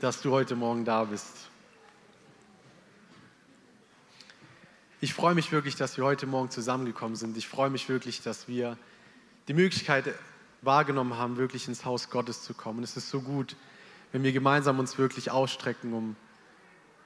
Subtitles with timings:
[0.00, 1.48] dass du heute Morgen da bist.
[5.00, 7.36] Ich freue mich wirklich, dass wir heute Morgen zusammengekommen sind.
[7.36, 8.78] Ich freue mich wirklich, dass wir
[9.48, 10.14] die Möglichkeit
[10.62, 12.82] wahrgenommen haben, wirklich ins Haus Gottes zu kommen.
[12.82, 13.56] es ist so gut,
[14.12, 16.16] wenn wir gemeinsam uns wirklich ausstrecken, um,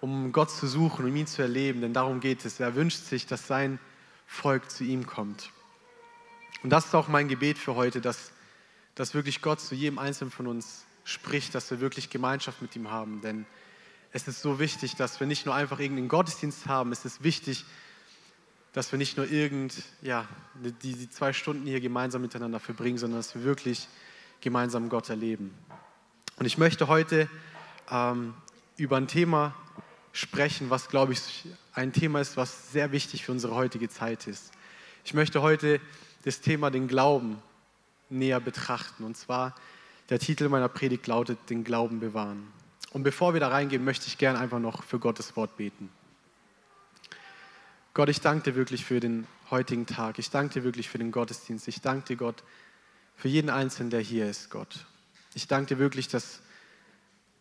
[0.01, 2.61] um Gott zu suchen, um ihn zu erleben, denn darum geht es.
[2.61, 3.81] Er wünscht sich, dass sein
[4.27, 5.51] Volk zu ihm kommt.
[6.63, 8.31] Und das ist auch mein Gebet für heute, dass,
[8.95, 12.91] dass wirklich Gott zu jedem Einzelnen von uns spricht, dass wir wirklich Gemeinschaft mit ihm
[12.91, 13.23] haben.
[13.23, 13.47] Denn
[14.13, 17.65] es ist so wichtig, dass wir nicht nur einfach irgendeinen Gottesdienst haben, es ist wichtig,
[18.75, 23.21] dass wir nicht nur irgend, ja, die, die zwei Stunden hier gemeinsam miteinander verbringen, sondern
[23.21, 23.89] dass wir wirklich
[24.43, 25.55] gemeinsam Gott erleben.
[26.37, 27.27] Und ich möchte heute
[27.91, 28.35] ähm,
[28.77, 29.55] über ein Thema
[30.13, 34.53] sprechen, was, glaube ich, ein Thema ist, was sehr wichtig für unsere heutige Zeit ist.
[35.07, 35.81] Ich möchte heute
[36.25, 37.43] das Thema den Glauben
[38.11, 39.05] näher betrachten.
[39.05, 39.55] Und zwar
[40.11, 42.47] der Titel meiner Predigt lautet Den Glauben bewahren.
[42.91, 45.91] Und bevor wir da reingehen, möchte ich gerne einfach noch für Gottes Wort beten.
[47.93, 50.19] Gott, ich danke dir wirklich für den heutigen Tag.
[50.19, 51.69] Ich danke dir wirklich für den Gottesdienst.
[51.69, 52.43] Ich danke dir, Gott,
[53.17, 54.87] für jeden Einzelnen, der hier ist, Gott.
[55.35, 56.41] Ich danke dir wirklich, dass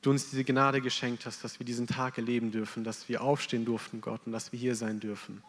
[0.02, 3.66] du uns diese Gnade geschenkt hast, dass wir diesen Tag erleben dürfen, dass wir aufstehen
[3.66, 5.44] durften, Gott, und dass wir hier sein dürfen.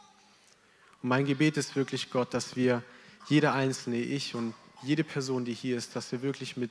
[1.02, 2.82] Und mein Gebet ist wirklich, Gott, dass wir,
[3.28, 6.70] jeder Einzelne, ich und jede Person, die hier ist, dass wir wirklich mit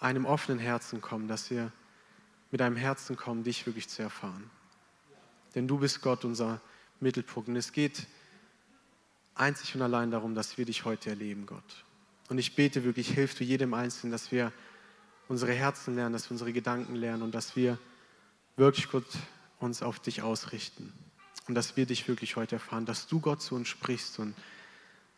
[0.00, 1.72] einem offenen Herzen kommen, dass wir
[2.50, 4.50] mit einem Herzen kommen, dich wirklich zu erfahren.
[5.54, 6.60] Denn du bist Gott, unser
[7.00, 7.48] Mittelpunkt.
[7.48, 8.06] Und es geht
[9.34, 11.84] einzig und allein darum, dass wir dich heute erleben, Gott.
[12.28, 14.52] Und ich bete wirklich, hilf du jedem Einzelnen, dass wir
[15.28, 17.78] unsere Herzen lernen, dass wir unsere Gedanken lernen und dass wir
[18.56, 19.06] wirklich, Gott,
[19.60, 20.92] uns auf dich ausrichten.
[21.46, 24.34] Und dass wir dich wirklich heute erfahren, dass du Gott zu uns sprichst und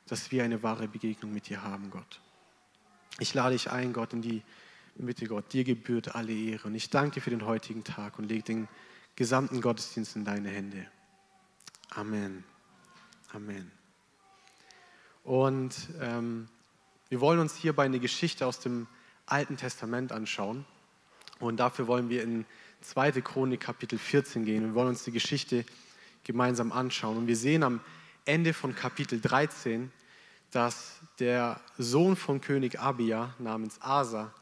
[0.06, 2.20] dass wir eine wahre Begegnung mit dir haben, Gott.
[3.19, 4.42] Ich lade dich ein, Gott, in die
[5.01, 5.53] Mitte, Gott.
[5.53, 6.69] Dir gebührt alle Ehre.
[6.69, 8.69] Und ich danke dir für den heutigen Tag und lege den
[9.17, 10.87] gesamten Gottesdienst in deine Hände.
[11.91, 12.45] Amen.
[13.33, 13.71] Amen.
[15.25, 16.49] Und ähm,
[17.09, 18.87] wir wollen uns hierbei eine Geschichte aus dem
[19.27, 20.65] Alten Testament anschauen.
[21.39, 22.44] Und dafür wollen wir in
[22.83, 23.12] 2.
[23.22, 24.65] Chronik Kapitel 14 gehen.
[24.65, 25.65] Wir wollen uns die Geschichte
[26.25, 27.16] gemeinsam anschauen.
[27.16, 27.81] Und wir sehen am
[28.27, 29.91] Ende von Kapitel 13,
[30.50, 34.34] dass der Sohn von König Abia namens Asa,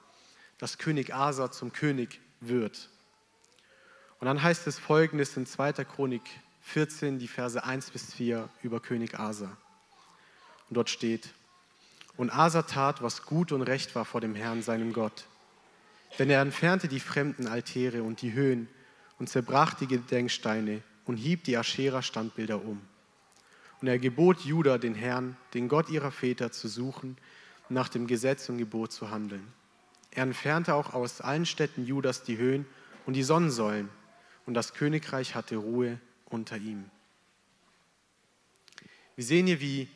[0.58, 2.90] dass König Asa zum König wird.
[4.20, 5.72] Und dann heißt es folgendes in 2.
[5.84, 6.22] Chronik
[6.62, 9.56] 14, die Verse 1 bis 4 über König Asa.
[10.68, 11.32] Und dort steht,
[12.16, 15.26] und Asa tat, was gut und recht war vor dem Herrn, seinem Gott.
[16.18, 18.68] Denn er entfernte die fremden Altäre und die Höhen
[19.18, 22.80] und zerbrach die Gedenksteine und hieb die Aschera-Standbilder um.
[23.80, 27.16] Und er gebot Juda, den Herrn, den Gott ihrer Väter, zu suchen
[27.68, 29.46] nach dem Gesetz und Gebot zu handeln.
[30.10, 32.66] Er entfernte auch aus allen Städten Judas die Höhen
[33.06, 33.88] und die Sonnensäulen,
[34.46, 36.90] und das Königreich hatte Ruhe unter ihm.
[39.14, 39.88] Wir sehen hier, wie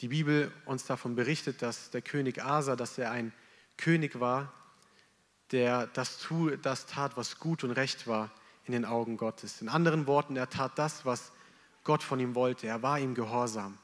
[0.00, 3.32] die Bibel uns davon berichtet, dass der König Asa, dass er ein
[3.76, 4.52] König war,
[5.52, 6.26] der das,
[6.62, 8.32] das tat, was gut und recht war
[8.64, 9.60] in den Augen Gottes.
[9.60, 11.30] In anderen Worten, er tat das, was
[11.84, 12.66] Gott von ihm wollte.
[12.66, 13.78] Er war ihm gehorsam.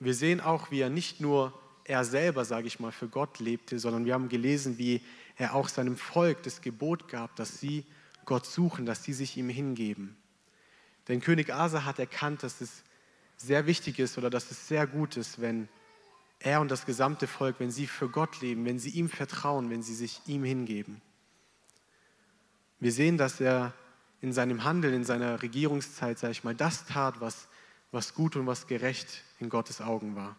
[0.00, 1.52] Und wir sehen auch, wie er nicht nur
[1.88, 5.00] er selber, sage ich mal, für Gott lebte, sondern wir haben gelesen, wie
[5.36, 7.84] er auch seinem Volk das Gebot gab, dass sie
[8.24, 10.16] Gott suchen, dass sie sich ihm hingeben.
[11.06, 12.82] Denn König Asa hat erkannt, dass es
[13.36, 15.68] sehr wichtig ist oder dass es sehr gut ist, wenn
[16.40, 19.82] er und das gesamte Volk, wenn sie für Gott leben, wenn sie ihm vertrauen, wenn
[19.82, 21.00] sie sich ihm hingeben.
[22.80, 23.72] Wir sehen, dass er
[24.20, 27.46] in seinem Handeln, in seiner Regierungszeit, sage ich mal, das tat, was,
[27.92, 30.36] was gut und was gerecht in Gottes Augen war.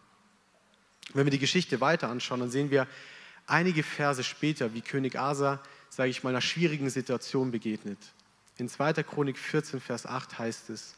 [1.14, 2.86] Wenn wir die Geschichte weiter anschauen, dann sehen wir
[3.46, 7.98] einige Verse später, wie König Asa, sage ich mal, einer schwierigen Situation begegnet.
[8.56, 8.92] In 2.
[9.04, 10.94] Chronik 14, Vers 8 heißt es,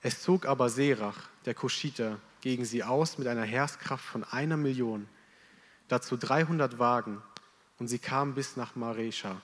[0.00, 5.08] es zog aber Serach, der Kuschiter, gegen sie aus mit einer Heerskraft von einer Million,
[5.88, 7.20] dazu 300 Wagen,
[7.78, 9.40] und sie kamen bis nach Maresha.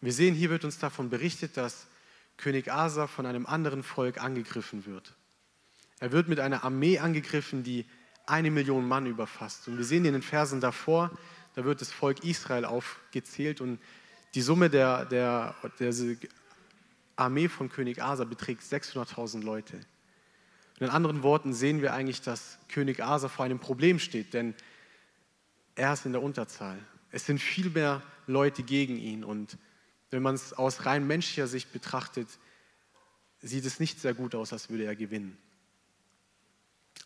[0.00, 1.86] Wir sehen, hier wird uns davon berichtet, dass
[2.36, 5.12] König Asa von einem anderen Volk angegriffen wird.
[6.00, 7.86] Er wird mit einer Armee angegriffen, die
[8.26, 9.68] eine Million Mann überfasst.
[9.68, 11.10] Und wir sehen in den Versen davor,
[11.54, 13.78] da wird das Volk Israel aufgezählt und
[14.34, 15.94] die Summe der, der, der
[17.16, 19.80] Armee von König Asa beträgt 600.000 Leute.
[20.78, 24.54] In anderen Worten sehen wir eigentlich, dass König Asa vor einem Problem steht, denn
[25.74, 26.78] er ist in der Unterzahl.
[27.10, 29.56] Es sind viel mehr Leute gegen ihn und
[30.10, 32.28] wenn man es aus rein menschlicher Sicht betrachtet,
[33.40, 35.38] sieht es nicht sehr gut aus, als würde er gewinnen.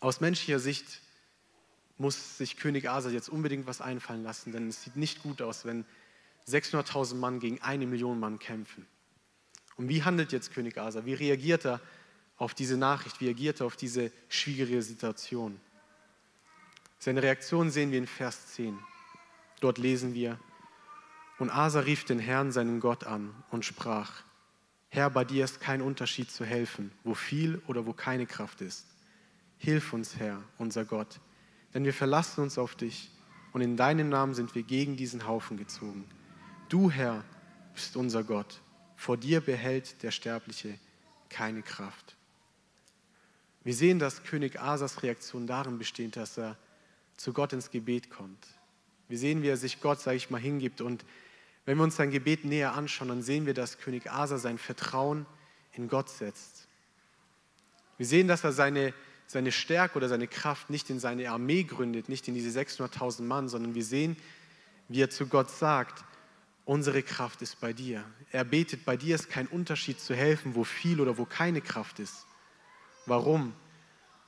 [0.01, 0.99] Aus menschlicher Sicht
[1.97, 5.63] muss sich König Asa jetzt unbedingt was einfallen lassen, denn es sieht nicht gut aus,
[5.63, 5.85] wenn
[6.47, 8.87] 600.000 Mann gegen eine Million Mann kämpfen.
[9.77, 11.05] Und wie handelt jetzt König Asa?
[11.05, 11.79] Wie reagiert er
[12.37, 13.21] auf diese Nachricht?
[13.21, 15.61] Wie reagiert er auf diese schwierige Situation?
[16.97, 18.77] Seine Reaktion sehen wir in Vers 10.
[19.59, 20.39] Dort lesen wir,
[21.37, 24.23] und Asa rief den Herrn, seinen Gott, an und sprach,
[24.89, 28.85] Herr, bei dir ist kein Unterschied zu helfen, wo viel oder wo keine Kraft ist.
[29.61, 31.19] Hilf uns, Herr, unser Gott,
[31.75, 33.11] denn wir verlassen uns auf dich
[33.53, 36.09] und in deinem Namen sind wir gegen diesen Haufen gezogen.
[36.67, 37.23] Du, Herr,
[37.75, 38.59] bist unser Gott.
[38.95, 40.79] Vor dir behält der Sterbliche
[41.29, 42.15] keine Kraft.
[43.63, 46.57] Wir sehen, dass König Asas Reaktion darin besteht, dass er
[47.15, 48.47] zu Gott ins Gebet kommt.
[49.09, 50.81] Wir sehen, wie er sich Gott, sage ich mal, hingibt.
[50.81, 51.05] Und
[51.65, 55.27] wenn wir uns sein Gebet näher anschauen, dann sehen wir, dass König Asa sein Vertrauen
[55.73, 56.67] in Gott setzt.
[57.97, 58.95] Wir sehen, dass er seine,
[59.31, 63.49] seine Stärke oder seine Kraft nicht in seine Armee gründet, nicht in diese 600.000 Mann,
[63.49, 64.17] sondern wir sehen,
[64.87, 66.03] wie er zu Gott sagt,
[66.65, 68.03] unsere Kraft ist bei dir.
[68.31, 71.99] Er betet, bei dir ist kein Unterschied zu helfen, wo viel oder wo keine Kraft
[71.99, 72.25] ist.
[73.05, 73.53] Warum?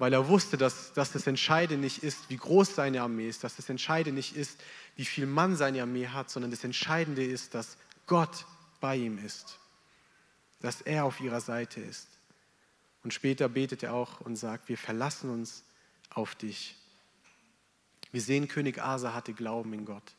[0.03, 3.56] weil er wusste, dass, dass das Entscheidende nicht ist, wie groß seine Armee ist, dass
[3.56, 4.59] das Entscheidende nicht ist,
[4.97, 8.45] wie viel Mann seine Armee hat, sondern das Entscheidende ist, dass Gott
[8.81, 9.59] bei ihm ist,
[10.59, 12.12] dass er auf ihrer Seite ist.
[13.03, 15.63] Und später betet er auch und sagt, wir verlassen uns
[16.09, 16.75] auf dich.
[18.11, 20.15] Wir sehen, König Asa hatte Glauben in Gott.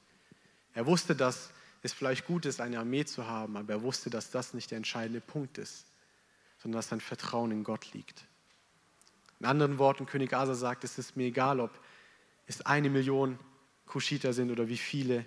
[0.75, 1.51] Er wusste, dass
[1.83, 4.79] es vielleicht gut ist, eine Armee zu haben, aber er wusste, dass das nicht der
[4.79, 5.87] entscheidende Punkt ist,
[6.59, 8.25] sondern dass sein Vertrauen in Gott liegt.
[9.41, 11.71] In anderen Worten, König Asa sagt, es ist mir egal, ob
[12.47, 13.39] es eine Million
[13.87, 15.27] Kuschiter sind oder wie viele.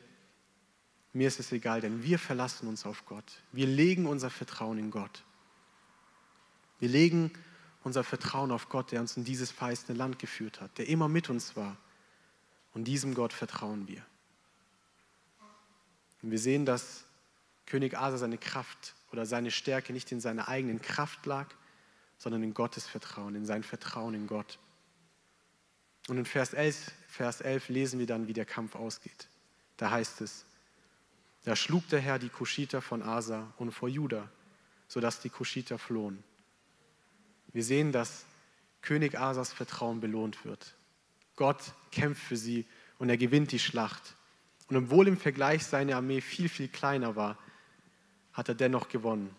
[1.14, 3.42] Mir ist es egal, denn wir verlassen uns auf Gott.
[3.52, 5.24] Wir legen unser Vertrauen in Gott.
[6.80, 7.32] Wir legen
[7.84, 11.30] unser Vertrauen auf Gott, der uns in dieses verheißene Land geführt hat, der immer mit
[11.30, 11.78] uns war.
[12.74, 14.06] Und diesem Gott vertrauen wir.
[16.22, 17.06] Und wir sehen, dass
[17.66, 21.48] König Asa seine Kraft oder seine Stärke nicht in seiner eigenen Kraft lag,
[22.18, 24.60] sondern in Gottes Vertrauen, in sein Vertrauen in Gott.
[26.08, 29.28] Und in Vers 11, Vers 11 lesen wir dann, wie der Kampf ausgeht.
[29.78, 30.46] Da heißt es,
[31.44, 34.30] da schlug der Herr die Kuschiter von Asa und vor Juda,
[34.88, 36.24] sodass die Kuschiter flohen.
[37.54, 38.26] Wir sehen, dass
[38.82, 40.76] König Asas Vertrauen belohnt wird.
[41.36, 42.66] Gott kämpft für sie
[43.00, 44.16] und er gewinnt die Schlacht.
[44.70, 47.38] Und obwohl im Vergleich seine Armee viel, viel kleiner war,
[48.34, 49.36] hat er dennoch gewonnen.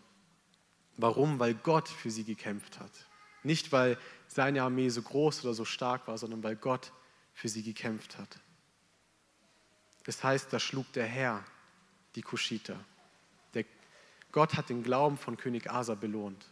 [0.97, 1.39] Warum?
[1.39, 2.91] Weil Gott für sie gekämpft hat.
[3.43, 6.93] Nicht, weil seine Armee so groß oder so stark war, sondern weil Gott
[7.35, 8.41] für sie gekämpft hat.
[10.05, 11.45] Das heißt, da schlug der Herr
[12.15, 12.79] die Kuschiter.
[13.55, 13.65] Der
[14.33, 16.47] Gott hat den Glauben von König Asa belohnt.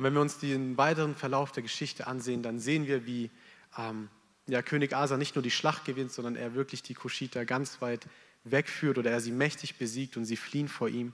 [0.00, 3.28] Und wenn wir uns den weiteren Verlauf der Geschichte ansehen, dann sehen wir, wie
[3.76, 4.08] ähm,
[4.46, 8.06] ja, König Asa nicht nur die Schlacht gewinnt, sondern er wirklich die Kuschiter ganz weit
[8.44, 11.12] wegführt oder er sie mächtig besiegt und sie fliehen vor ihm.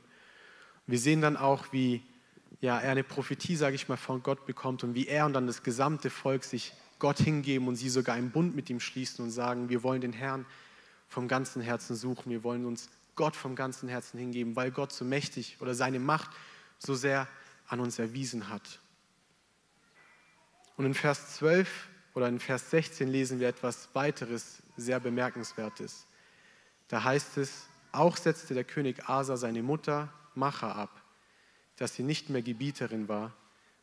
[0.87, 2.01] Wir sehen dann auch, wie
[2.61, 5.49] ja, er eine Prophetie, sage ich mal, von Gott bekommt und wie er und dann
[5.49, 9.33] das gesamte Volk sich Gott hingeben und sie sogar einen Bund mit ihm schließen und
[9.33, 10.47] sagen, wir wollen den Herrn
[11.09, 15.05] vom ganzen Herzen suchen, wir wollen uns Gott vom ganzen Herzen hingeben, weil Gott so
[15.05, 16.31] mächtig oder seine Macht
[16.79, 17.27] so sehr
[17.69, 18.81] an uns erwiesen hat.
[20.77, 26.07] Und in Vers 12 oder in Vers 16 lesen wir etwas weiteres, sehr bemerkenswertes.
[26.89, 31.03] Da heißt es, auch setzte der König Asa seine Mutter Macha ab,
[31.77, 33.35] dass sie nicht mehr Gebieterin war,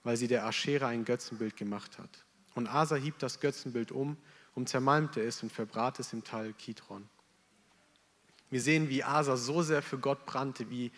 [0.03, 2.25] weil sie der Aschera ein Götzenbild gemacht hat.
[2.53, 4.17] Und Asa hieb das Götzenbild um
[4.53, 7.07] und zermalmte es und verbrat es im Tal Kidron.
[8.51, 10.91] Wir sehen, wie Asa so sehr für Gott brannte, wie,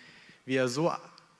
[0.43, 0.93] wie er so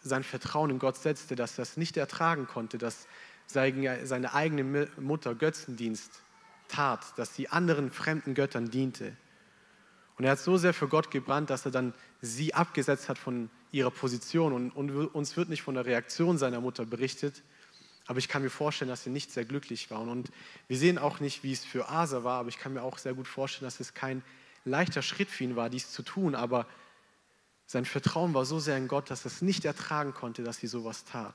[0.10, 3.08] sein Vertrauen in Gott setzte, dass er es nicht ertragen konnte, dass
[3.48, 6.12] seine eigene Mutter Götzendienst
[6.68, 9.16] tat, dass sie anderen fremden Göttern diente.
[10.18, 13.50] Und er hat so sehr für Gott gebrannt, dass er dann sie abgesetzt hat von
[13.72, 14.54] ihrer Position.
[14.54, 17.44] Und, und uns wird nicht von der Reaktion seiner Mutter berichtet,
[18.08, 20.10] aber ich kann mir vorstellen, dass sie nicht sehr glücklich waren.
[20.10, 20.30] Und
[20.68, 23.16] wir sehen auch nicht, wie es für Asa war, aber ich kann mir auch sehr
[23.16, 24.22] gut vorstellen, dass es kein
[24.64, 26.36] leichter Schritt für ihn war, dies zu tun.
[26.36, 26.68] Aber
[27.66, 30.68] sein Vertrauen war so sehr in Gott, dass er es nicht ertragen konnte, dass sie
[30.68, 31.34] sowas tat.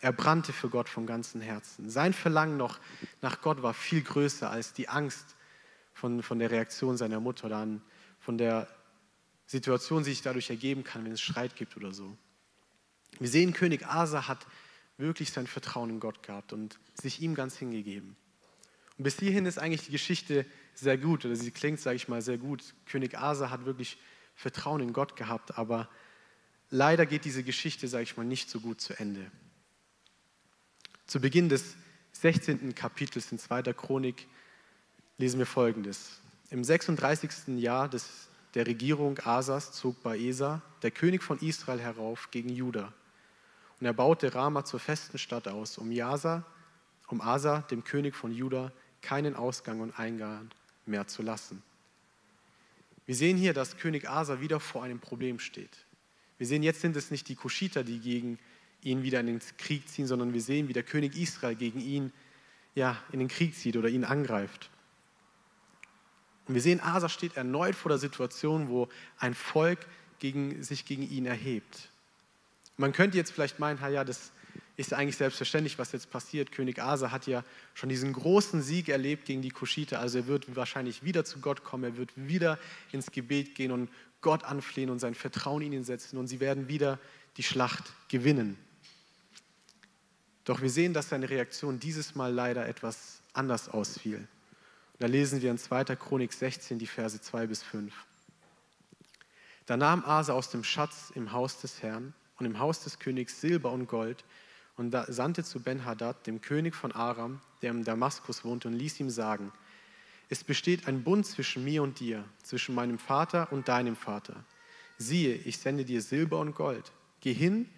[0.00, 1.88] Er brannte für Gott vom ganzen Herzen.
[1.88, 2.78] Sein Verlangen noch
[3.22, 5.36] nach Gott war viel größer als die Angst
[5.94, 7.80] von, von der Reaktion seiner Mutter oder an,
[8.20, 8.68] von der
[9.46, 12.16] Situation, die sich dadurch ergeben kann, wenn es Streit gibt oder so.
[13.18, 14.46] Wir sehen, König Asa hat
[14.98, 18.16] wirklich sein Vertrauen in Gott gehabt und sich ihm ganz hingegeben.
[18.98, 22.20] Und bis hierhin ist eigentlich die Geschichte sehr gut, oder sie klingt, sage ich mal,
[22.20, 22.74] sehr gut.
[22.86, 23.98] König Asa hat wirklich
[24.36, 25.88] Vertrauen in Gott gehabt, aber
[26.70, 29.30] leider geht diese Geschichte, sage ich mal, nicht so gut zu Ende.
[31.06, 31.74] Zu Beginn des
[32.12, 32.74] 16.
[32.74, 33.62] Kapitels in 2.
[33.72, 34.28] Chronik
[35.18, 36.20] lesen wir folgendes.
[36.50, 37.58] Im 36.
[37.58, 42.90] Jahr des der Regierung Asas zog Baesa, der König von Israel, herauf gegen Juda.
[43.78, 46.42] Und er baute Rama zur festen Stadt aus, um, Jasa,
[47.08, 50.48] um Asa, dem König von Juda, keinen Ausgang und Eingang
[50.86, 51.62] mehr zu lassen.
[53.06, 55.86] Wir sehen hier, dass König Asa wieder vor einem Problem steht.
[56.38, 58.38] Wir sehen, jetzt sind es nicht die Kuschiter, die gegen
[58.82, 62.12] ihn wieder in den Krieg ziehen, sondern wir sehen, wie der König Israel gegen ihn
[62.74, 64.70] ja, in den Krieg zieht oder ihn angreift.
[66.46, 69.86] Und wir sehen, Asa steht erneut vor der Situation, wo ein Volk
[70.18, 71.88] gegen, sich gegen ihn erhebt.
[72.76, 74.32] Man könnte jetzt vielleicht meinen, ja, das
[74.76, 76.52] ist eigentlich selbstverständlich, was jetzt passiert.
[76.52, 80.54] König Asa hat ja schon diesen großen Sieg erlebt gegen die Kuschiter, also er wird
[80.54, 82.58] wahrscheinlich wieder zu Gott kommen, er wird wieder
[82.92, 83.88] ins Gebet gehen und
[84.20, 86.98] Gott anflehen und sein Vertrauen in ihn setzen und sie werden wieder
[87.36, 88.58] die Schlacht gewinnen.
[90.44, 94.18] Doch wir sehen, dass seine Reaktion dieses Mal leider etwas anders ausfiel.
[94.18, 95.84] Und da lesen wir in 2.
[95.96, 97.92] Chronik 16 die Verse 2 bis 5.
[99.66, 103.40] Da nahm Asa aus dem Schatz im Haus des Herrn und im Haus des Königs
[103.40, 104.24] Silber und Gold
[104.76, 109.10] und sandte zu Ben-Hadad, dem König von Aram, der in Damaskus wohnte, und ließ ihm
[109.10, 109.52] sagen,
[110.28, 114.44] es besteht ein Bund zwischen mir und dir, zwischen meinem Vater und deinem Vater.
[114.98, 116.92] Siehe, ich sende dir Silber und Gold.
[117.20, 117.68] Geh hin,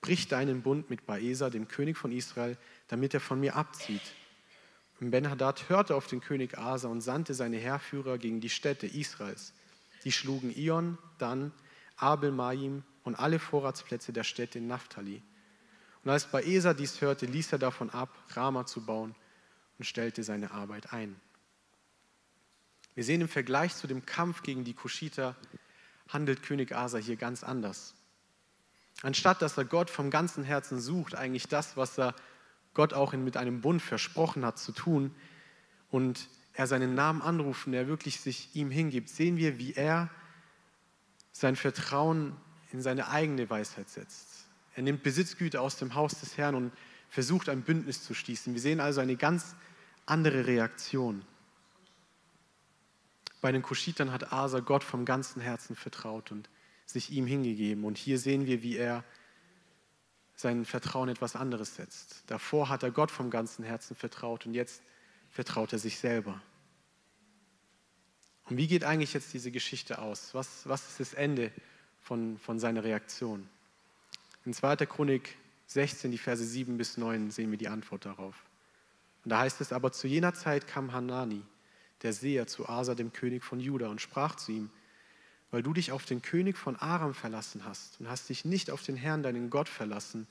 [0.00, 2.56] brich deinen Bund mit Baesa, dem König von Israel,
[2.88, 4.14] damit er von mir abzieht.
[5.00, 9.52] Und Ben-Hadad hörte auf den König Asa und sandte seine Heerführer gegen die Städte Israels.
[10.04, 11.52] Die schlugen Ion, Dan,
[11.96, 15.22] Abel-Maim und alle Vorratsplätze der Städte in Naphtali.
[16.04, 19.14] Und als Baesa dies hörte, ließ er davon ab, Rama zu bauen
[19.78, 21.20] und stellte seine Arbeit ein.
[22.94, 25.36] Wir sehen im Vergleich zu dem Kampf gegen die Kuschiter,
[26.08, 27.94] handelt König Asa hier ganz anders.
[29.02, 32.14] Anstatt dass er Gott vom ganzen Herzen sucht, eigentlich das, was er
[32.74, 35.14] Gott auch mit einem Bund versprochen hat zu tun,
[35.90, 40.10] und er seinen Namen anruft und er wirklich sich ihm hingibt, sehen wir, wie er
[41.32, 42.36] sein Vertrauen
[42.72, 44.47] in seine eigene Weisheit setzt.
[44.78, 46.72] Er nimmt Besitzgüter aus dem Haus des Herrn und
[47.10, 48.54] versucht ein Bündnis zu schließen.
[48.54, 49.56] Wir sehen also eine ganz
[50.06, 51.24] andere Reaktion.
[53.40, 56.48] Bei den Kuschitern hat Asa Gott vom ganzen Herzen vertraut und
[56.86, 57.82] sich ihm hingegeben.
[57.82, 59.02] Und hier sehen wir, wie er
[60.36, 62.22] sein Vertrauen etwas anderes setzt.
[62.28, 64.80] Davor hat er Gott vom ganzen Herzen vertraut und jetzt
[65.28, 66.40] vertraut er sich selber.
[68.44, 70.34] Und wie geht eigentlich jetzt diese Geschichte aus?
[70.34, 71.50] Was, was ist das Ende
[72.00, 73.48] von, von seiner Reaktion?
[74.48, 74.76] In 2.
[74.86, 75.36] Chronik
[75.66, 78.34] 16, die Verse 7 bis 9, sehen wir die Antwort darauf.
[79.22, 81.42] Und da heißt es, aber zu jener Zeit kam Hanani,
[82.00, 84.70] der Seher, zu Asa, dem König von Juda, und sprach zu ihm,
[85.50, 88.82] weil du dich auf den König von Aram verlassen hast und hast dich nicht auf
[88.82, 90.26] den Herrn, deinen Gott, verlassen,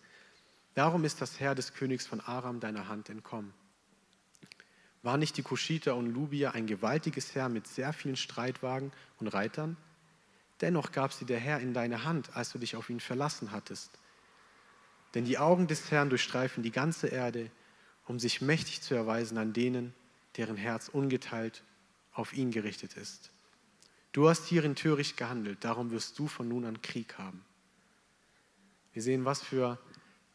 [0.74, 3.54] darum ist das Herr des Königs von Aram deiner Hand entkommen.
[5.04, 9.78] War nicht die Kuschiter und Lubia ein gewaltiges Heer mit sehr vielen Streitwagen und Reitern?
[10.62, 13.92] Dennoch gab sie der Herr in deine Hand, als du dich auf ihn verlassen hattest.
[15.14, 17.50] Denn die Augen des Herrn durchstreifen die ganze Erde,
[18.06, 19.94] um sich mächtig zu erweisen an denen,
[20.36, 21.64] deren Herz ungeteilt
[22.14, 23.32] auf ihn gerichtet ist.
[24.12, 27.44] Du hast hierin töricht gehandelt, darum wirst du von nun an Krieg haben.
[28.94, 29.80] Wir sehen, was für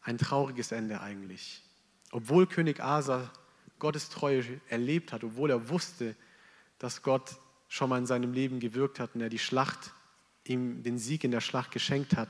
[0.01, 1.61] ein trauriges Ende eigentlich.
[2.11, 3.31] Obwohl König Asa
[3.79, 6.15] Gottes Treue erlebt hat, obwohl er wusste,
[6.79, 7.35] dass Gott
[7.67, 9.91] schon mal in seinem Leben gewirkt hat und er die Schlacht,
[10.45, 12.29] ihm den Sieg in der Schlacht geschenkt hat,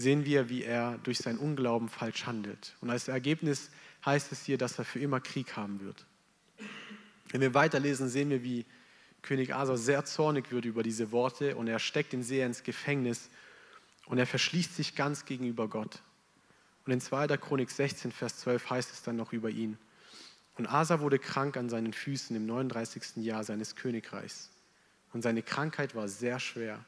[0.00, 2.74] sehen wir, wie er durch sein Unglauben falsch handelt.
[2.80, 3.70] Und als Ergebnis
[4.06, 6.06] heißt es hier, dass er für immer Krieg haben wird.
[7.30, 8.64] Wenn wir weiterlesen, sehen wir, wie
[9.20, 13.28] König Asa sehr zornig wird über diese Worte und er steckt den Seher ins Gefängnis
[14.06, 16.00] und er verschließt sich ganz gegenüber Gott.
[16.86, 17.36] Und in 2.
[17.36, 19.76] Chronik 16, Vers 12 heißt es dann noch über ihn.
[20.56, 23.16] Und Asa wurde krank an seinen Füßen im 39.
[23.16, 24.50] Jahr seines Königreichs.
[25.12, 26.82] Und seine Krankheit war sehr schwer.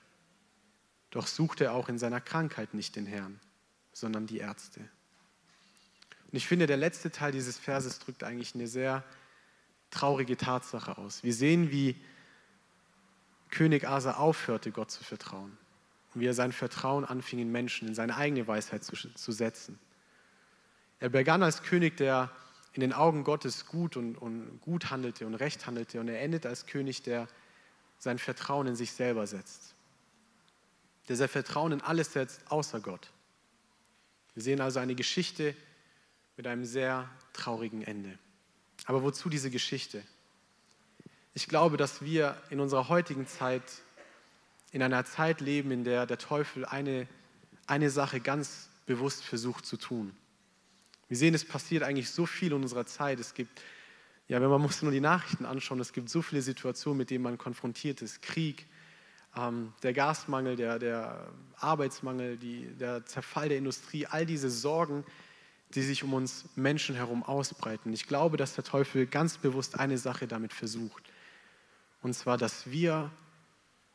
[1.12, 3.38] Doch suchte er auch in seiner Krankheit nicht den Herrn,
[3.92, 4.81] sondern die Ärzte.
[4.81, 9.04] Und ich finde, der letzte Teil dieses Verses drückt eigentlich eine sehr
[9.90, 11.23] traurige Tatsache aus.
[11.23, 11.97] Wir sehen, wie
[13.50, 15.57] König Asa aufhörte, Gott zu vertrauen
[16.14, 19.78] und wie er sein Vertrauen anfing in Menschen, in seine eigene Weisheit zu, zu setzen.
[20.99, 22.31] Er begann als König, der
[22.73, 26.47] in den Augen Gottes gut und, und gut handelte und recht handelte und er endet
[26.47, 27.28] als König, der
[27.99, 29.75] sein Vertrauen in sich selber setzt,
[31.09, 33.11] der sein Vertrauen in alles setzt, außer Gott.
[34.35, 35.54] Wir sehen also eine Geschichte
[36.37, 38.18] mit einem sehr traurigen Ende.
[38.87, 40.02] Aber wozu diese Geschichte?
[41.35, 43.62] Ich glaube, dass wir in unserer heutigen Zeit
[44.71, 47.06] in einer Zeit leben, in der der Teufel eine,
[47.66, 50.16] eine Sache ganz bewusst versucht zu tun.
[51.09, 53.21] Wir sehen, es passiert eigentlich so viel in unserer Zeit.
[53.21, 53.61] Es gibt
[54.28, 57.23] ja, wenn man muss nur die Nachrichten anschauen, es gibt so viele Situationen, mit denen
[57.23, 58.23] man konfrontiert ist.
[58.23, 58.66] Krieg,
[59.37, 65.05] ähm, der Gasmangel, der, der Arbeitsmangel, die, der Zerfall der Industrie, all diese Sorgen,
[65.75, 67.93] die sich um uns Menschen herum ausbreiten.
[67.93, 71.03] Ich glaube, dass der Teufel ganz bewusst eine Sache damit versucht.
[72.03, 73.11] Und zwar, dass wir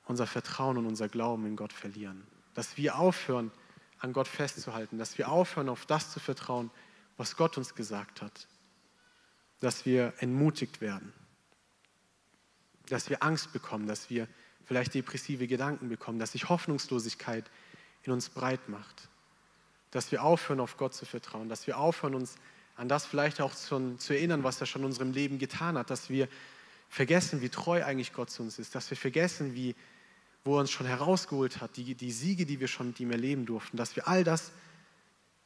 [0.06, 2.26] unser Vertrauen und unser Glauben in Gott verlieren.
[2.54, 3.52] Dass wir aufhören,
[4.00, 4.98] an Gott festzuhalten.
[4.98, 6.72] Dass wir aufhören, auf das zu vertrauen,
[7.18, 8.48] was Gott uns gesagt hat.
[9.60, 11.14] Dass wir entmutigt werden.
[12.90, 14.28] Dass wir Angst bekommen, dass wir
[14.68, 17.46] vielleicht depressive Gedanken bekommen, dass sich Hoffnungslosigkeit
[18.04, 19.10] in uns breit macht
[19.92, 22.36] dass wir aufhören, auf Gott zu vertrauen, dass wir aufhören, uns
[22.76, 25.90] an das vielleicht auch zu, zu erinnern, was er schon in unserem Leben getan hat,
[25.90, 26.28] dass wir
[26.90, 29.76] vergessen, wie treu eigentlich Gott zu uns ist, dass wir vergessen, wie,
[30.44, 33.46] wo er uns schon herausgeholt hat, die, die Siege, die wir schon mit ihm erleben
[33.46, 34.52] durften, dass wir all das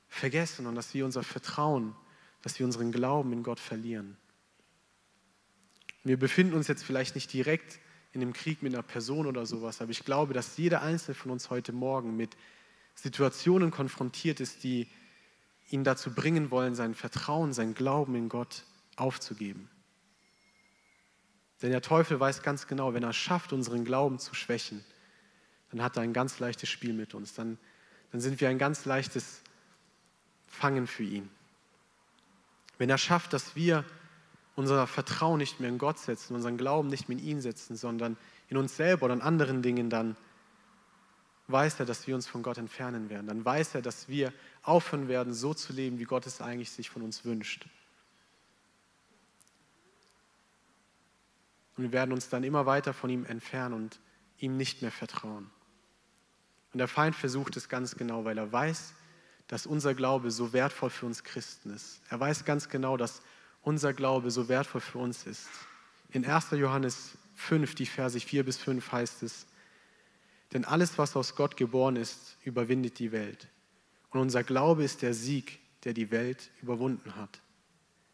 [0.09, 1.95] vergessen und dass wir unser Vertrauen,
[2.41, 4.17] dass wir unseren Glauben in Gott verlieren.
[6.03, 7.79] Wir befinden uns jetzt vielleicht nicht direkt
[8.13, 11.31] in einem Krieg mit einer Person oder sowas, aber ich glaube, dass jeder Einzelne von
[11.31, 12.35] uns heute Morgen mit
[12.95, 14.87] Situationen konfrontiert ist, die
[15.69, 18.63] ihn dazu bringen wollen, sein Vertrauen, sein Glauben in Gott
[18.97, 19.69] aufzugeben.
[21.61, 24.83] Denn der Teufel weiß ganz genau, wenn er schafft, unseren Glauben zu schwächen,
[25.69, 27.33] dann hat er ein ganz leichtes Spiel mit uns.
[27.33, 27.57] Dann,
[28.11, 29.41] dann sind wir ein ganz leichtes
[30.47, 31.29] Fangen für ihn.
[32.77, 33.85] Wenn er schafft, dass wir
[34.55, 38.17] unser Vertrauen nicht mehr in Gott setzen, unseren Glauben nicht mehr in ihn setzen, sondern
[38.49, 40.15] in uns selber oder in anderen Dingen, dann
[41.47, 43.27] weiß er, dass wir uns von Gott entfernen werden.
[43.27, 46.89] Dann weiß er, dass wir aufhören werden, so zu leben, wie Gott es eigentlich sich
[46.89, 47.67] von uns wünscht.
[51.77, 53.99] Und wir werden uns dann immer weiter von ihm entfernen und
[54.37, 55.49] ihm nicht mehr vertrauen.
[56.73, 58.93] Und der Feind versucht es ganz genau, weil er weiß,
[59.47, 62.01] dass unser Glaube so wertvoll für uns Christen ist.
[62.09, 63.21] Er weiß ganz genau, dass
[63.61, 65.47] unser Glaube so wertvoll für uns ist.
[66.09, 66.51] In 1.
[66.51, 69.45] Johannes 5, die Verse 4 bis 5 heißt es,
[70.53, 73.47] denn alles, was aus Gott geboren ist, überwindet die Welt.
[74.09, 77.39] Und unser Glaube ist der Sieg, der die Welt überwunden hat.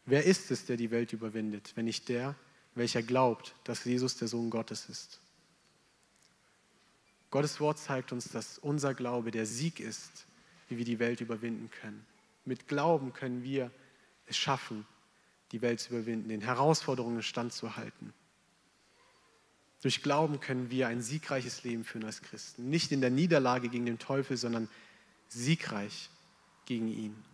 [0.06, 2.36] Wer ist es, der die Welt überwindet, wenn nicht der,
[2.74, 5.20] welcher glaubt, dass Jesus der Sohn Gottes ist?
[7.30, 10.26] Gottes Wort zeigt uns, dass unser Glaube der Sieg ist,
[10.68, 12.06] wie wir die Welt überwinden können.
[12.44, 13.70] Mit Glauben können wir
[14.26, 14.86] es schaffen,
[15.52, 18.12] die Welt zu überwinden, den Herausforderungen standzuhalten.
[19.82, 22.68] Durch Glauben können wir ein siegreiches Leben führen als Christen.
[22.68, 24.68] Nicht in der Niederlage gegen den Teufel, sondern
[25.28, 26.10] siegreich
[26.66, 27.24] gegen ihn.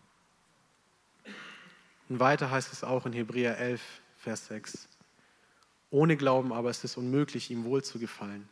[2.08, 3.80] Und weiter heißt es auch in Hebräer 11,
[4.18, 4.88] Vers 6.
[5.90, 8.48] Ohne Glauben aber ist es unmöglich, ihm wohl zu gefallen.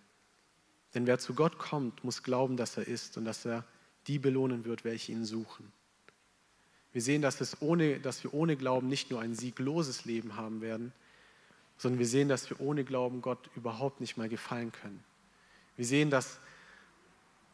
[0.95, 3.65] Denn wer zu Gott kommt, muss glauben, dass er ist und dass er
[4.07, 5.73] die belohnen wird, welche ihn suchen.
[6.93, 10.61] Wir sehen, dass, es ohne, dass wir ohne Glauben nicht nur ein siegloses Leben haben
[10.61, 10.93] werden,
[11.79, 15.03] sondern wir sehen, dass wir ohne Glauben Gott überhaupt nicht mal gefallen können.
[15.77, 16.39] Wir sehen, dass,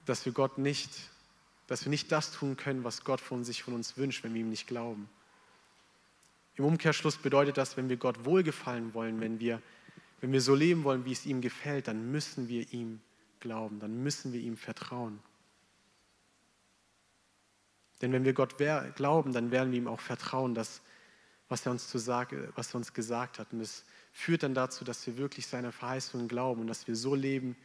[0.07, 0.91] dass wir Gott nicht,
[1.69, 4.41] dass wir nicht das tun können, was Gott von sich von uns wünscht, wenn wir
[4.41, 5.09] ihm nicht glauben.
[6.57, 9.63] Im Umkehrschluss bedeutet das, wenn wir Gott wohlgefallen wollen, wenn wir,
[10.21, 13.01] wenn wir so leben wollen, wie es ihm gefällt, dann müssen wir ihm
[13.39, 15.21] glauben, dann müssen wir ihm vertrauen.
[18.01, 18.57] Denn wenn wir Gott
[18.95, 20.83] glauben, dann werden wir ihm auch vertrauen, dass,
[21.49, 23.53] was er uns, zu sagen, was er uns gesagt hat.
[23.53, 27.15] Und es führt dann dazu, dass wir wirklich seiner Verheißungen glauben und dass wir so
[27.15, 27.57] leben,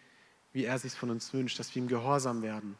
[0.51, 2.75] wie er sich von uns wünscht, dass wir ihm gehorsam werden.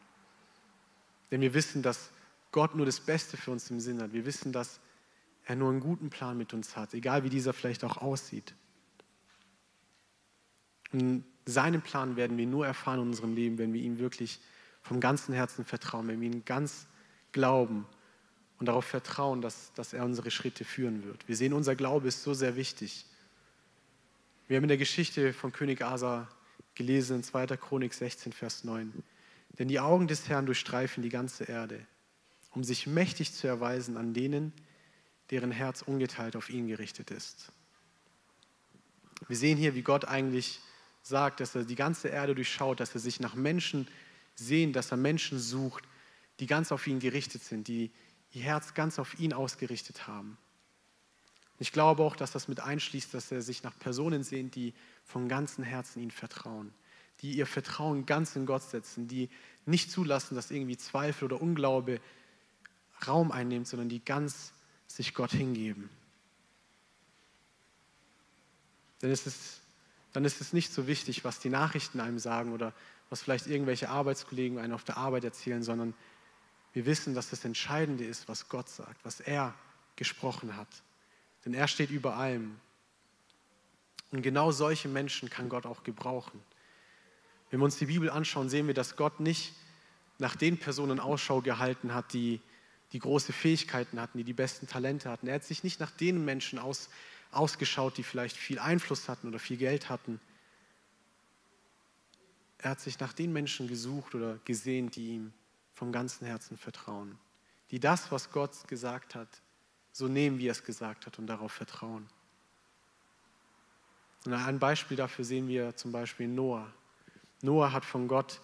[1.30, 2.10] Denn wir wissen, dass
[2.52, 4.12] Gott nur das Beste für uns im Sinn hat.
[4.12, 4.78] Wir wissen, dass
[5.44, 8.54] er nur einen guten Plan mit uns hat, egal wie dieser vielleicht auch aussieht.
[10.92, 14.40] Und seinen Plan werden wir nur erfahren in unserem Leben, wenn wir ihm wirklich
[14.82, 16.86] vom ganzen Herzen vertrauen, wenn wir ihm ganz
[17.34, 17.86] glauben
[18.58, 21.28] und darauf vertrauen, dass, dass er unsere Schritte führen wird.
[21.28, 23.04] Wir sehen, unser Glaube ist so sehr wichtig.
[24.48, 26.28] Wir haben in der Geschichte von König Asa
[26.74, 27.58] gelesen in 2.
[27.58, 29.04] Chronik 16, Vers 9.
[29.58, 31.86] Denn die Augen des Herrn durchstreifen die ganze Erde,
[32.54, 34.52] um sich mächtig zu erweisen an denen,
[35.30, 37.52] deren Herz ungeteilt auf ihn gerichtet ist.
[39.28, 40.60] Wir sehen hier, wie Gott eigentlich
[41.02, 43.88] sagt, dass er die ganze Erde durchschaut, dass er sich nach Menschen
[44.34, 45.84] sehnt, dass er Menschen sucht,
[46.40, 47.90] die ganz auf ihn gerichtet sind, die
[48.32, 50.36] ihr Herz ganz auf ihn ausgerichtet haben.
[51.58, 55.28] Ich glaube auch, dass das mit einschließt, dass er sich nach Personen sehnt, die von
[55.28, 56.72] ganzem Herzen ihm vertrauen,
[57.20, 59.30] die ihr Vertrauen ganz in Gott setzen, die
[59.64, 62.00] nicht zulassen, dass irgendwie Zweifel oder Unglaube
[63.06, 64.52] Raum einnimmt, sondern die ganz
[64.86, 65.88] sich Gott hingeben.
[69.02, 69.60] Denn es ist,
[70.12, 72.72] dann ist es nicht so wichtig, was die Nachrichten einem sagen oder
[73.10, 75.94] was vielleicht irgendwelche Arbeitskollegen einem auf der Arbeit erzählen, sondern
[76.74, 79.54] wir wissen, dass das Entscheidende ist, was Gott sagt, was er
[79.96, 80.68] gesprochen hat.
[81.44, 82.60] Denn er steht über allem
[84.10, 86.40] Und genau solche Menschen kann Gott auch gebrauchen.
[87.50, 89.54] Wenn wir uns die Bibel anschauen, sehen wir, dass Gott nicht
[90.18, 92.40] nach den Personen Ausschau gehalten hat, die,
[92.92, 95.28] die große Fähigkeiten hatten, die die besten Talente hatten.
[95.28, 96.88] Er hat sich nicht nach den Menschen aus,
[97.30, 100.20] ausgeschaut, die vielleicht viel Einfluss hatten oder viel Geld hatten.
[102.58, 105.32] Er hat sich nach den Menschen gesucht oder gesehen, die ihm
[105.74, 107.18] vom ganzen Herzen vertrauen,
[107.70, 109.28] die das, was Gott gesagt hat,
[109.92, 112.08] so nehmen, wie er es gesagt hat und darauf vertrauen.
[114.24, 116.72] Und ein Beispiel dafür sehen wir zum Beispiel Noah.
[117.42, 118.40] Noah hat von Gott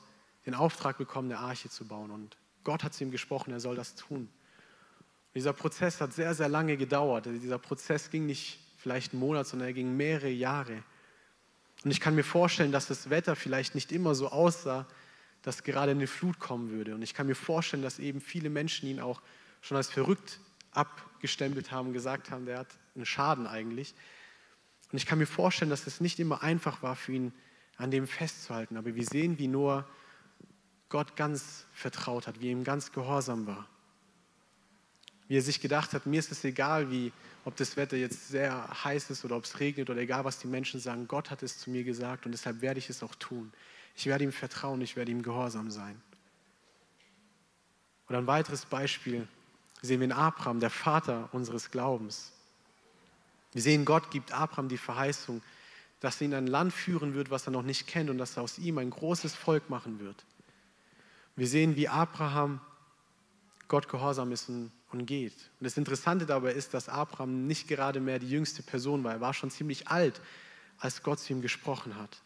[0.47, 3.77] den Auftrag bekommen, eine Arche zu bauen und Gott hat zu ihm gesprochen, er soll
[3.77, 4.29] das tun.
[5.31, 7.27] Und dieser Prozess hat sehr, sehr lange gedauert.
[7.27, 10.83] Also dieser Prozess ging nicht vielleicht einen Monat, sondern er ging mehrere Jahre.
[11.85, 14.87] Und ich kann mir vorstellen, dass das Wetter vielleicht nicht immer so aussah,
[15.42, 16.94] dass gerade eine Flut kommen würde.
[16.94, 19.22] Und ich kann mir vorstellen, dass eben viele Menschen ihn auch
[19.61, 20.40] schon als verrückt
[20.72, 23.94] abgestempelt haben, gesagt haben, der hat einen Schaden eigentlich.
[24.92, 27.33] Und ich kann mir vorstellen, dass es nicht immer einfach war für ihn,
[27.76, 28.76] an dem festzuhalten.
[28.76, 29.88] Aber wir sehen, wie Noah
[30.90, 33.66] Gott ganz vertraut hat, wie ihm ganz gehorsam war.
[35.29, 37.12] Wie er sich gedacht hat, mir ist es egal, wie,
[37.44, 40.48] ob das Wetter jetzt sehr heiß ist oder ob es regnet oder egal, was die
[40.48, 41.07] Menschen sagen.
[41.09, 43.53] Gott hat es zu mir gesagt und deshalb werde ich es auch tun.
[44.01, 46.01] Ich werde ihm vertrauen, ich werde ihm gehorsam sein.
[48.09, 49.29] Oder ein weiteres Beispiel
[49.83, 52.33] sehen wir in Abraham, der Vater unseres Glaubens.
[53.53, 55.43] Wir sehen, Gott gibt Abraham die Verheißung,
[56.01, 58.43] dass er ihn ein Land führen wird, was er noch nicht kennt und dass er
[58.43, 60.25] aus ihm ein großes Volk machen wird.
[61.37, 62.63] Wir sehen, wie Abraham
[63.69, 65.35] Gott gehorsam ist und, und geht.
[65.61, 69.13] Und das Interessante dabei ist, dass Abraham nicht gerade mehr die jüngste Person war.
[69.13, 70.23] Er war schon ziemlich alt,
[70.79, 72.23] als Gott zu ihm gesprochen hat.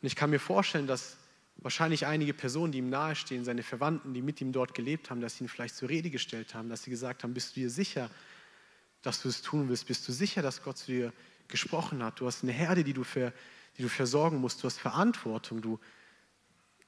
[0.00, 1.16] Und ich kann mir vorstellen, dass
[1.56, 5.36] wahrscheinlich einige Personen, die ihm nahestehen, seine Verwandten, die mit ihm dort gelebt haben, dass
[5.36, 8.10] sie ihn vielleicht zur Rede gestellt haben, dass sie gesagt haben, bist du dir sicher,
[9.02, 9.86] dass du es tun willst?
[9.86, 11.12] Bist du sicher, dass Gott zu dir
[11.48, 12.20] gesprochen hat?
[12.20, 13.32] Du hast eine Herde, die du, für,
[13.76, 14.62] die du versorgen musst.
[14.62, 15.60] Du hast Verantwortung.
[15.60, 15.80] Du,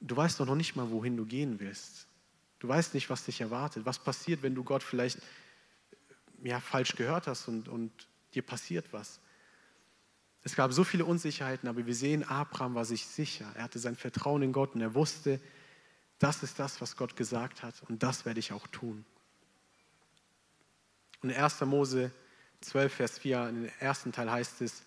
[0.01, 2.07] du weißt doch noch nicht mal, wohin du gehen willst.
[2.61, 3.87] Du weißt nicht, was dich erwartet.
[3.87, 5.19] Was passiert, wenn du Gott vielleicht
[6.43, 7.91] ja, falsch gehört hast und, und
[8.35, 9.19] dir passiert was?
[10.43, 13.47] Es gab so viele Unsicherheiten, aber wir sehen, Abraham war sich sicher.
[13.55, 15.41] Er hatte sein Vertrauen in Gott und er wusste,
[16.19, 19.05] das ist das, was Gott gesagt hat und das werde ich auch tun.
[21.23, 21.61] Und in 1.
[21.63, 22.13] Mose
[22.61, 24.83] 12, Vers 4, im ersten Teil heißt es,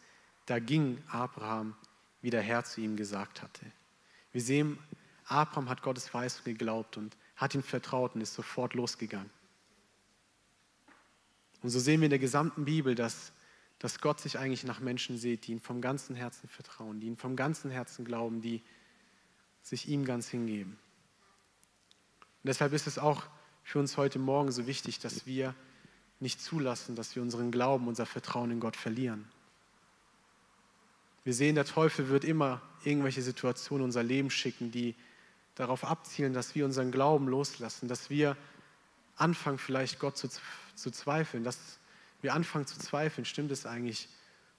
[0.46, 1.76] da ging Abraham,
[2.22, 3.66] wie der Herr zu ihm gesagt hatte.
[4.32, 4.78] Wir sehen,
[5.26, 9.30] Abraham hat Gottes Weisung geglaubt und hat ihm vertraut und ist sofort losgegangen.
[11.62, 13.32] Und so sehen wir in der gesamten Bibel, dass,
[13.84, 17.18] dass Gott sich eigentlich nach Menschen sieht, die ihm vom ganzen Herzen vertrauen, die ihm
[17.18, 18.62] vom ganzen Herzen glauben, die
[19.62, 20.80] sich ihm ganz hingeben.
[22.44, 23.24] Und deshalb ist es auch
[23.62, 25.54] für uns heute Morgen so wichtig, dass wir
[26.22, 29.28] nicht zulassen, dass wir unseren Glauben, unser Vertrauen in Gott verlieren.
[31.26, 34.96] Wir sehen, der Teufel wird immer irgendwelche Situationen in unser Leben schicken, die
[35.56, 38.38] darauf abzielen, dass wir unseren Glauben loslassen, dass wir
[39.18, 40.30] anfangen, vielleicht Gott zu,
[40.74, 41.80] zu zweifeln, dass
[42.24, 44.10] wir anfangen zu zweifeln, stimmt es eigentlich,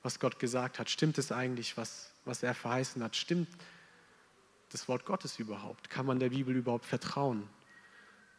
[0.03, 0.91] was Gott gesagt hat?
[0.91, 3.17] Stimmt es eigentlich, was, was er verheißen hat?
[3.17, 3.49] Stimmt
[4.69, 5.89] das Wort Gottes überhaupt?
[5.89, 7.49] Kann man der Bibel überhaupt vertrauen?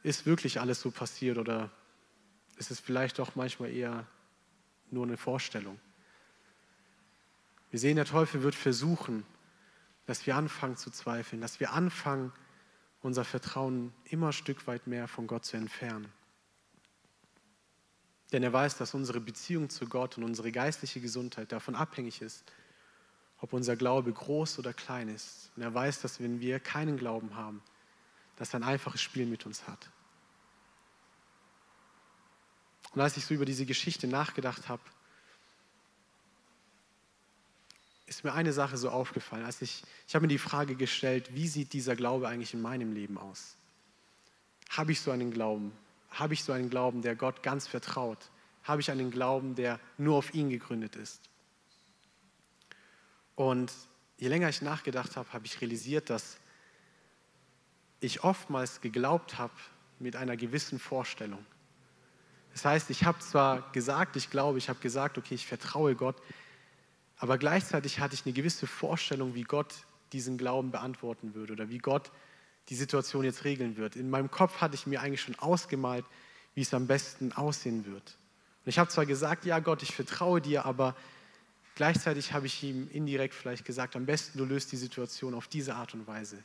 [0.04, 1.72] Ist wirklich alles so passiert oder
[2.58, 4.06] ist es vielleicht doch manchmal eher
[4.92, 5.80] nur eine Vorstellung?
[7.72, 9.26] Wir sehen, der Teufel wird versuchen,
[10.06, 12.32] dass wir anfangen zu zweifeln, dass wir anfangen,
[13.02, 16.12] unser Vertrauen immer ein Stück weit mehr von Gott zu entfernen.
[18.32, 22.44] Denn er weiß, dass unsere Beziehung zu Gott und unsere geistliche Gesundheit davon abhängig ist,
[23.40, 25.52] ob unser Glaube groß oder klein ist.
[25.56, 27.62] Und er weiß, dass wenn wir keinen Glauben haben,
[28.38, 29.90] dass er ein einfaches Spiel mit uns hat.
[32.94, 34.82] Und als ich so über diese Geschichte nachgedacht habe,
[38.08, 39.46] ist mir eine Sache so aufgefallen.
[39.46, 42.94] Als ich, ich habe mir die Frage gestellt, wie sieht dieser Glaube eigentlich in meinem
[42.94, 43.58] Leben aus?
[44.70, 45.72] Habe ich so einen Glauben?
[46.16, 48.32] Habe ich so einen Glauben, der Gott ganz vertraut?
[48.64, 51.22] Habe ich einen Glauben, der nur auf ihn gegründet ist?
[53.36, 53.72] Und
[54.18, 56.38] je länger ich nachgedacht habe, habe ich realisiert, dass
[58.00, 59.54] ich oftmals geglaubt habe
[60.00, 61.46] mit einer gewissen Vorstellung.
[62.54, 66.16] Das heißt, ich habe zwar gesagt, ich glaube, ich habe gesagt, okay, ich vertraue Gott,
[67.18, 69.74] aber gleichzeitig hatte ich eine gewisse Vorstellung, wie Gott
[70.14, 72.12] diesen Glauben beantworten würde oder wie Gott
[72.70, 73.96] die Situation jetzt regeln wird.
[73.96, 76.06] In meinem Kopf hatte ich mir eigentlich schon ausgemalt,
[76.56, 78.18] wie es am besten aussehen wird.
[78.66, 80.96] Und ich habe zwar gesagt, ja Gott, ich vertraue dir, aber
[81.76, 85.76] gleichzeitig habe ich ihm indirekt vielleicht gesagt, am besten du löst die Situation auf diese
[85.76, 86.44] Art und Weise.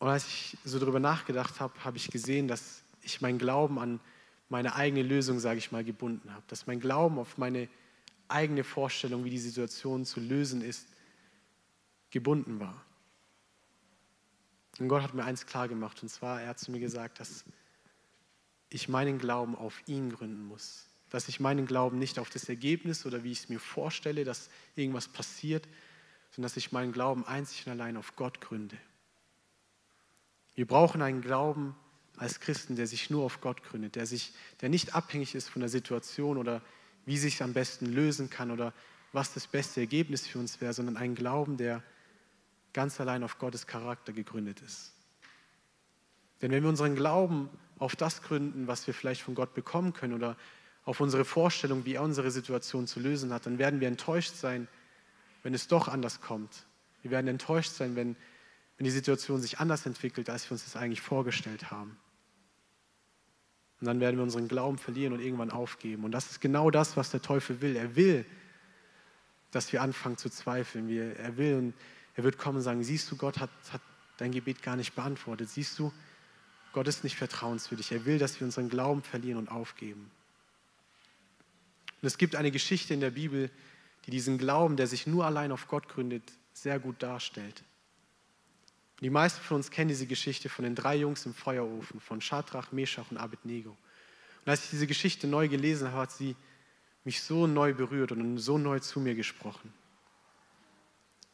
[0.00, 4.00] Und als ich so darüber nachgedacht habe, habe ich gesehen, dass ich meinen Glauben an
[4.48, 6.42] meine eigene Lösung, sage ich mal, gebunden habe.
[6.48, 7.68] Dass mein Glauben auf meine
[8.26, 10.88] eigene Vorstellung, wie die Situation zu lösen ist,
[12.10, 12.84] gebunden war.
[14.78, 17.44] Und Gott hat mir eins klar gemacht, und zwar, er hat zu mir gesagt, dass
[18.70, 20.86] ich meinen Glauben auf ihn gründen muss.
[21.10, 24.48] Dass ich meinen Glauben nicht auf das Ergebnis oder wie ich es mir vorstelle, dass
[24.76, 25.68] irgendwas passiert,
[26.30, 28.78] sondern dass ich meinen Glauben einzig und allein auf Gott gründe.
[30.54, 31.76] Wir brauchen einen Glauben
[32.16, 35.60] als Christen, der sich nur auf Gott gründet, der, sich, der nicht abhängig ist von
[35.60, 36.62] der Situation oder
[37.04, 38.72] wie sich es am besten lösen kann oder
[39.12, 41.82] was das beste Ergebnis für uns wäre, sondern einen Glauben, der
[42.72, 44.92] ganz allein auf Gottes Charakter gegründet ist.
[46.40, 50.14] Denn wenn wir unseren Glauben auf das gründen, was wir vielleicht von Gott bekommen können
[50.14, 50.36] oder
[50.84, 54.66] auf unsere Vorstellung, wie er unsere Situation zu lösen hat, dann werden wir enttäuscht sein,
[55.42, 56.66] wenn es doch anders kommt.
[57.02, 58.16] Wir werden enttäuscht sein, wenn,
[58.76, 61.96] wenn die Situation sich anders entwickelt, als wir uns das eigentlich vorgestellt haben.
[63.80, 66.04] Und dann werden wir unseren Glauben verlieren und irgendwann aufgeben.
[66.04, 67.74] Und das ist genau das, was der Teufel will.
[67.74, 68.24] Er will,
[69.50, 70.88] dass wir anfangen zu zweifeln.
[70.88, 71.72] Er will
[72.14, 73.80] er wird kommen und sagen, siehst du, Gott hat, hat
[74.18, 75.48] dein Gebet gar nicht beantwortet.
[75.48, 75.92] Siehst du,
[76.72, 77.92] Gott ist nicht vertrauenswürdig.
[77.92, 80.10] Er will, dass wir unseren Glauben verlieren und aufgeben.
[82.00, 83.50] Und es gibt eine Geschichte in der Bibel,
[84.06, 87.62] die diesen Glauben, der sich nur allein auf Gott gründet, sehr gut darstellt.
[89.00, 92.72] Die meisten von uns kennen diese Geschichte von den drei Jungs im Feuerofen, von Shadrach,
[92.72, 93.70] Meshach und Abednego.
[93.70, 96.36] Und als ich diese Geschichte neu gelesen habe, hat sie
[97.04, 99.72] mich so neu berührt und so neu zu mir gesprochen.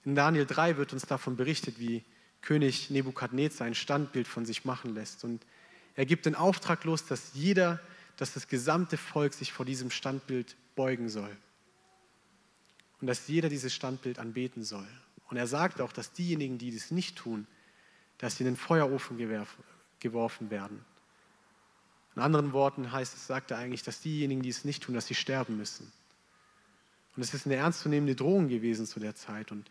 [0.09, 2.03] In Daniel 3 wird uns davon berichtet, wie
[2.41, 5.23] König Nebukadnezar ein Standbild von sich machen lässt.
[5.23, 5.45] Und
[5.97, 7.79] er gibt den Auftrag los, dass jeder,
[8.17, 11.37] dass das gesamte Volk sich vor diesem Standbild beugen soll.
[13.03, 14.89] Und dass jeder dieses Standbild anbeten soll.
[15.29, 17.47] Und er sagt auch, dass diejenigen, die das nicht tun,
[18.17, 19.19] dass sie in den Feuerofen
[20.01, 20.87] geworfen werden.
[22.17, 25.07] In anderen Worten heißt es, sagt er eigentlich, dass diejenigen, die es nicht tun, dass
[25.07, 25.93] sie sterben müssen.
[27.15, 29.53] Und es ist eine ernstzunehmende Drohung gewesen zu der Zeit.
[29.53, 29.71] Und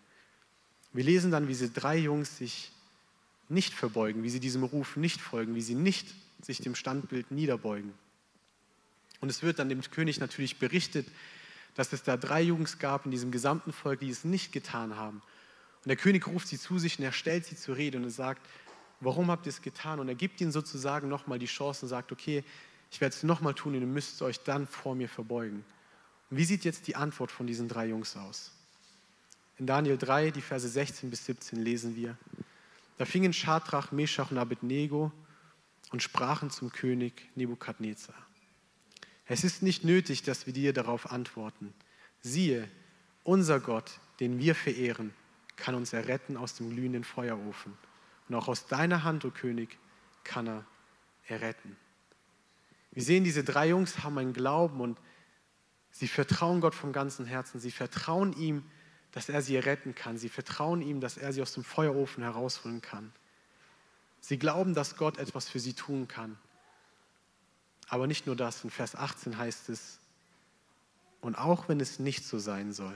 [0.97, 2.71] wir lesen dann, wie diese drei Jungs sich
[3.49, 6.07] nicht verbeugen, wie sie diesem Ruf nicht folgen, wie sie nicht
[6.41, 7.93] sich dem Standbild niederbeugen.
[9.21, 11.07] Und es wird dann dem König natürlich berichtet,
[11.75, 15.21] dass es da drei Jungs gab in diesem gesamten Volk, die es nicht getan haben.
[15.83, 18.09] Und der König ruft sie zu sich und er stellt sie zur Rede und er
[18.09, 18.41] sagt,
[18.99, 19.99] warum habt ihr es getan?
[19.99, 22.43] Und er gibt ihnen sozusagen nochmal die Chance und sagt, okay,
[22.89, 25.63] ich werde es nochmal tun und ihr müsst euch dann vor mir verbeugen.
[26.31, 28.56] Und wie sieht jetzt die Antwort von diesen drei Jungs aus?
[29.57, 32.15] In Daniel 3, die Verse 16 bis 17 lesen wir,
[32.97, 35.11] da fingen Schadrach, Meshach und Abednego
[35.91, 38.15] und sprachen zum König Nebukadnezar.
[39.25, 41.73] Es ist nicht nötig, dass wir dir darauf antworten.
[42.21, 42.69] Siehe,
[43.23, 45.13] unser Gott, den wir verehren,
[45.57, 47.73] kann uns erretten aus dem glühenden Feuerofen.
[48.29, 49.77] Und auch aus deiner Hand, o König,
[50.23, 50.65] kann er
[51.27, 51.75] erretten.
[52.91, 54.97] Wir sehen, diese drei Jungs haben einen Glauben und
[55.91, 57.59] sie vertrauen Gott vom ganzen Herzen.
[57.59, 58.63] Sie vertrauen ihm,
[59.17, 60.19] dass er sie retten kann.
[60.19, 63.11] Sie vertrauen ihm, dass er sie aus dem Feuerofen herausholen kann.
[64.19, 66.37] Sie glauben, dass Gott etwas für sie tun kann.
[67.87, 68.63] Aber nicht nur das.
[68.63, 69.97] In Vers 18 heißt es,
[71.19, 72.93] und auch wenn es nicht so sein soll,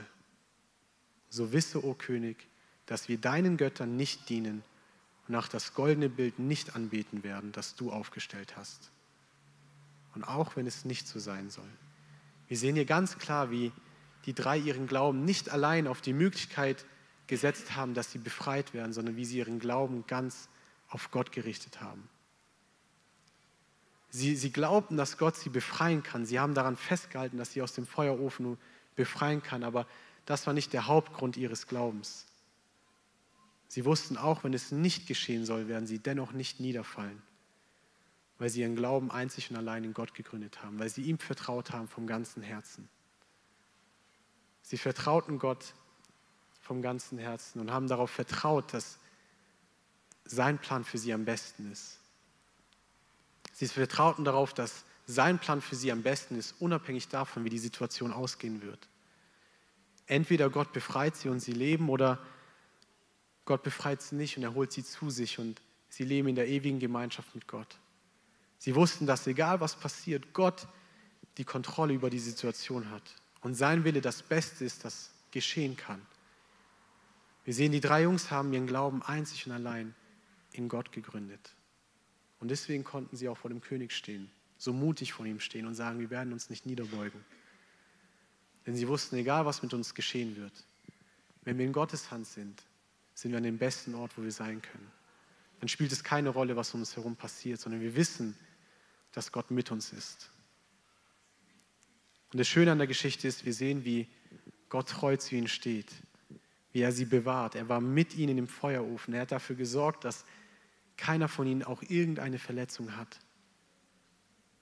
[1.28, 2.46] so wisse, o König,
[2.86, 4.62] dass wir deinen Göttern nicht dienen
[5.26, 8.92] und nach das goldene Bild nicht anbeten werden, das du aufgestellt hast.
[10.14, 11.72] Und auch wenn es nicht so sein soll.
[12.46, 13.72] Wir sehen hier ganz klar, wie
[14.26, 16.84] die drei ihren Glauben nicht allein auf die Möglichkeit
[17.26, 20.48] gesetzt haben, dass sie befreit werden, sondern wie sie ihren Glauben ganz
[20.88, 22.08] auf Gott gerichtet haben.
[24.10, 26.26] Sie, sie glaubten, dass Gott sie befreien kann.
[26.26, 28.58] Sie haben daran festgehalten, dass sie aus dem Feuerofen
[28.94, 29.86] befreien kann, aber
[30.26, 32.26] das war nicht der Hauptgrund ihres Glaubens.
[33.68, 37.22] Sie wussten auch, wenn es nicht geschehen soll, werden sie dennoch nicht niederfallen,
[38.38, 41.72] weil sie ihren Glauben einzig und allein in Gott gegründet haben, weil sie ihm vertraut
[41.72, 42.90] haben vom ganzen Herzen.
[44.72, 45.74] Sie vertrauten Gott
[46.62, 48.96] vom ganzen Herzen und haben darauf vertraut, dass
[50.24, 51.98] sein Plan für sie am besten ist.
[53.52, 57.58] Sie vertrauten darauf, dass sein Plan für sie am besten ist, unabhängig davon, wie die
[57.58, 58.88] Situation ausgehen wird.
[60.06, 62.18] Entweder Gott befreit sie und sie leben oder
[63.44, 66.48] Gott befreit sie nicht und er holt sie zu sich und sie leben in der
[66.48, 67.78] ewigen Gemeinschaft mit Gott.
[68.56, 70.66] Sie wussten, dass egal was passiert, Gott
[71.36, 73.02] die Kontrolle über die Situation hat
[73.42, 76.00] und sein Wille das Beste ist, das geschehen kann.
[77.44, 79.94] Wir sehen, die drei Jungs haben ihren Glauben einzig und allein
[80.52, 81.54] in Gott gegründet.
[82.38, 85.74] Und deswegen konnten sie auch vor dem König stehen, so mutig vor ihm stehen und
[85.74, 87.24] sagen, wir werden uns nicht niederbeugen.
[88.66, 90.52] Denn sie wussten, egal was mit uns geschehen wird,
[91.44, 92.62] wenn wir in Gottes Hand sind,
[93.14, 94.90] sind wir an dem besten Ort, wo wir sein können.
[95.60, 98.36] Dann spielt es keine Rolle, was um uns herum passiert, sondern wir wissen,
[99.12, 100.31] dass Gott mit uns ist.
[102.32, 104.08] Und das Schöne an der Geschichte ist, wir sehen, wie
[104.70, 105.92] Gott treu zu ihnen steht,
[106.72, 107.54] wie er sie bewahrt.
[107.54, 109.12] Er war mit ihnen im Feuerofen.
[109.12, 110.24] Er hat dafür gesorgt, dass
[110.96, 113.18] keiner von ihnen auch irgendeine Verletzung hat.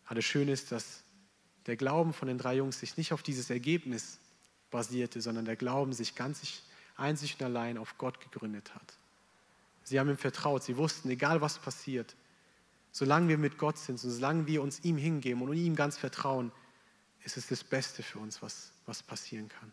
[0.07, 1.05] Aber das Schöne ist, dass
[1.67, 4.19] der Glauben von den drei Jungs sich nicht auf dieses Ergebnis
[4.73, 6.63] basierte, sondern der Glauben sich ganz
[6.97, 8.95] einzig und allein auf Gott gegründet hat.
[9.85, 12.17] Sie haben ihm vertraut, sie wussten, egal was passiert,
[12.91, 16.51] solange wir mit Gott sind, solange wir uns ihm hingeben und ihm ganz vertrauen,
[17.25, 19.73] ist es das Beste für uns, was, was passieren kann.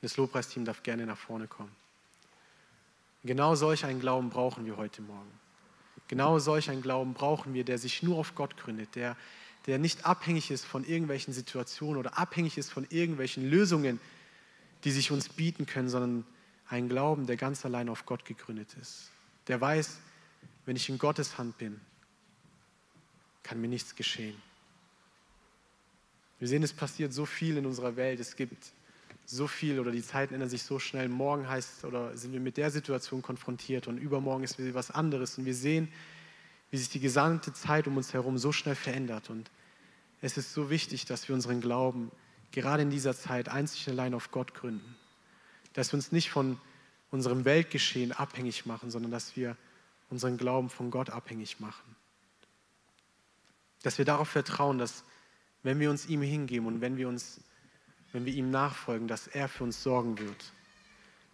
[0.00, 1.74] Das Lobpreisteam darf gerne nach vorne kommen.
[3.24, 5.30] Genau solch einen Glauben brauchen wir heute Morgen.
[6.06, 9.16] Genau solch einen Glauben brauchen wir, der sich nur auf Gott gründet, der,
[9.66, 14.00] der nicht abhängig ist von irgendwelchen Situationen oder abhängig ist von irgendwelchen Lösungen,
[14.84, 16.24] die sich uns bieten können, sondern
[16.68, 19.10] ein Glauben, der ganz allein auf Gott gegründet ist.
[19.48, 19.98] Der weiß,
[20.64, 21.80] wenn ich in Gottes Hand bin,
[23.42, 24.40] kann mir nichts geschehen.
[26.38, 28.20] Wir sehen, es passiert so viel in unserer Welt.
[28.20, 28.72] Es gibt
[29.26, 31.08] so viel oder die Zeiten ändern sich so schnell.
[31.08, 35.36] Morgen heißt oder sind wir mit der Situation konfrontiert und übermorgen ist wieder was anderes.
[35.36, 35.92] Und wir sehen,
[36.70, 39.30] wie sich die gesamte Zeit um uns herum so schnell verändert.
[39.30, 39.50] Und
[40.22, 42.10] es ist so wichtig, dass wir unseren Glauben
[42.52, 44.96] gerade in dieser Zeit einzig und allein auf Gott gründen.
[45.74, 46.58] Dass wir uns nicht von
[47.10, 49.56] unserem Weltgeschehen abhängig machen, sondern dass wir
[50.10, 51.96] unseren Glauben von Gott abhängig machen.
[53.82, 55.04] Dass wir darauf vertrauen, dass
[55.62, 57.40] wenn wir uns ihm hingeben und wenn wir uns
[58.12, 60.52] wenn wir ihm nachfolgen, dass er für uns sorgen wird,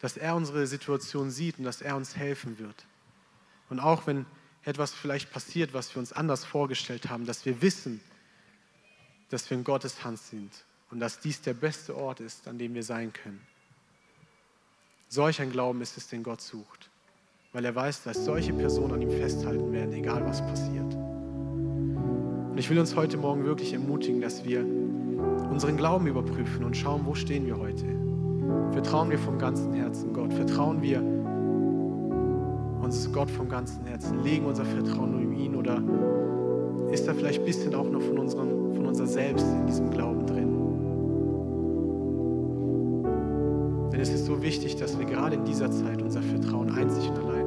[0.00, 2.87] dass er unsere Situation sieht und dass er uns helfen wird.
[3.70, 4.26] Und auch wenn
[4.64, 8.00] etwas vielleicht passiert, was wir uns anders vorgestellt haben, dass wir wissen,
[9.30, 10.52] dass wir in Gottes Hand sind
[10.90, 13.40] und dass dies der beste Ort ist, an dem wir sein können.
[15.08, 16.90] Solch ein Glauben ist es, den Gott sucht,
[17.52, 21.03] weil er weiß, dass solche Personen an ihm festhalten werden, egal was passiert.
[22.54, 24.64] Und ich will uns heute Morgen wirklich ermutigen, dass wir
[25.50, 27.84] unseren Glauben überprüfen und schauen, wo stehen wir heute.
[28.70, 30.32] Vertrauen wir vom ganzen Herzen Gott.
[30.32, 31.02] Vertrauen wir
[32.80, 34.22] uns Gott vom ganzen Herzen.
[34.22, 35.82] Legen unser Vertrauen nur in ihn oder
[36.92, 40.24] ist da vielleicht ein bisschen auch noch von, unserem, von unser Selbst in diesem Glauben
[40.24, 40.54] drin?
[43.90, 47.18] Denn es ist so wichtig, dass wir gerade in dieser Zeit unser Vertrauen einzig und
[47.18, 47.46] allein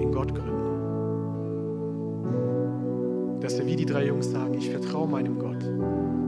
[0.00, 0.49] in Gott gründen.
[3.40, 5.64] Dass wir wie die drei Jungs sagen, ich vertraue meinem Gott.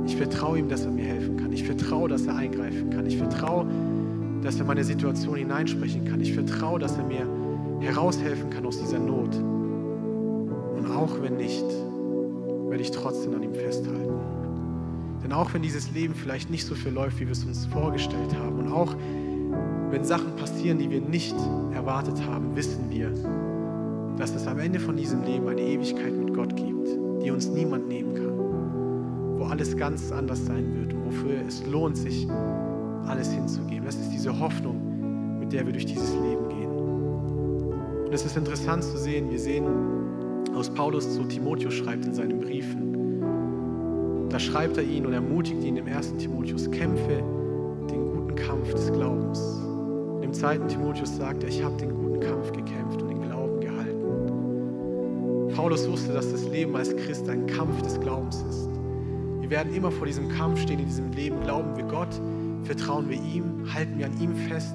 [0.06, 1.52] Ich vertraue ihm, dass er mir helfen kann.
[1.52, 3.06] Ich vertraue, dass er eingreifen kann.
[3.06, 3.66] Ich vertraue,
[4.42, 6.20] dass er meine Situation hineinsprechen kann.
[6.20, 7.26] Ich vertraue, dass er mir
[7.80, 9.34] heraushelfen kann aus dieser Not.
[10.76, 11.64] Und auch wenn nicht,
[12.68, 14.14] werde ich trotzdem an ihm festhalten.
[15.22, 18.34] Denn auch wenn dieses Leben vielleicht nicht so viel läuft, wie wir es uns vorgestellt
[18.36, 18.94] haben, und auch
[19.90, 21.36] wenn Sachen passieren, die wir nicht
[21.74, 23.12] erwartet haben, wissen wir,
[24.16, 26.88] dass es am Ende von diesem Leben eine Ewigkeit mit Gott gibt,
[27.22, 28.32] die uns niemand nehmen kann
[29.42, 32.28] wo alles ganz anders sein wird und wofür es lohnt, sich
[33.06, 33.84] alles hinzugeben.
[33.84, 38.06] Das ist diese Hoffnung, mit der wir durch dieses Leben gehen.
[38.06, 39.66] Und es ist interessant zu sehen, wir sehen,
[40.54, 45.76] aus Paulus zu Timotheus schreibt in seinen Briefen, da schreibt er ihn und ermutigt ihn
[45.76, 47.22] im ersten Timotheus, kämpfe
[47.90, 49.40] den guten Kampf des Glaubens.
[49.40, 53.02] Und im zweiten Timotheus sagt er, ich habe den guten Kampf gekämpft
[55.62, 58.72] Paulus wusste, dass das Leben als Christ ein Kampf des Glaubens ist
[59.52, 61.40] werden immer vor diesem Kampf stehen in diesem Leben.
[61.42, 62.08] Glauben wir Gott?
[62.64, 63.72] Vertrauen wir ihm?
[63.72, 64.74] Halten wir an ihm fest?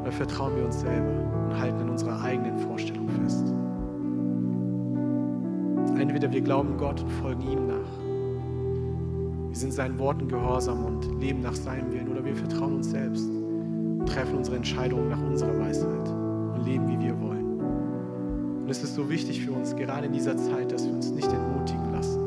[0.00, 1.10] Oder vertrauen wir uns selber
[1.44, 3.52] und halten an unserer eigenen Vorstellung fest?
[6.00, 7.98] Entweder wir glauben Gott und folgen ihm nach.
[9.48, 12.08] Wir sind seinen Worten gehorsam und leben nach seinem Willen.
[12.08, 16.08] Oder wir vertrauen uns selbst und treffen unsere Entscheidungen nach unserer Weisheit
[16.54, 17.37] und leben, wie wir wollen.
[18.68, 21.32] Und es ist so wichtig für uns, gerade in dieser Zeit, dass wir uns nicht
[21.32, 22.20] entmutigen lassen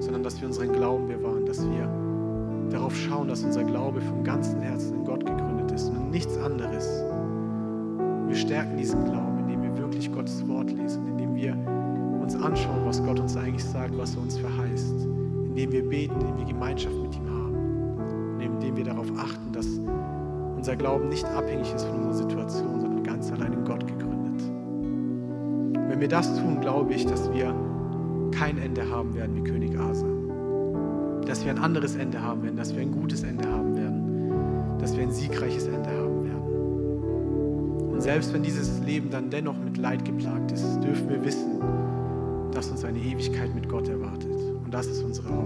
[0.00, 1.88] sondern dass wir unseren Glauben bewahren, dass wir
[2.72, 7.04] darauf schauen, dass unser Glaube vom ganzen Herzen in Gott gegründet ist und nichts anderes.
[8.26, 11.56] Wir stärken diesen Glauben, indem wir wirklich Gottes Wort lesen, indem wir
[12.20, 15.06] uns anschauen, was Gott uns eigentlich sagt, was er uns verheißt,
[15.44, 19.68] indem wir beten, indem wir Gemeinschaft mit ihm haben indem wir darauf achten, dass
[20.56, 23.97] unser Glauben nicht abhängig ist von unserer Situation, sondern ganz allein in Gott gegründet.
[25.98, 27.52] Wenn wir das tun, glaube ich, dass wir
[28.30, 30.06] kein Ende haben werden wie König Asa.
[31.26, 34.96] Dass wir ein anderes Ende haben werden, dass wir ein gutes Ende haben werden, dass
[34.96, 37.90] wir ein siegreiches Ende haben werden.
[37.90, 41.60] Und selbst wenn dieses Leben dann dennoch mit Leid geplagt ist, dürfen wir wissen,
[42.52, 44.30] dass uns eine Ewigkeit mit Gott erwartet.
[44.64, 45.36] Und das ist unsere Hoffnung.